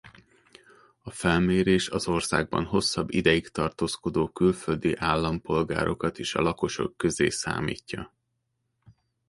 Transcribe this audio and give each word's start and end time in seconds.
A 1.01 1.11
felmérés 1.11 1.89
az 1.89 2.07
országban 2.07 2.65
hosszabb 2.65 3.13
ideig 3.13 3.47
tartózkodó 3.47 4.27
külföldi 4.27 4.95
állampolgárokat 4.95 6.19
is 6.19 6.35
a 6.35 6.41
lakosok 6.41 6.97
közé 6.97 7.29
számítja. 7.29 8.13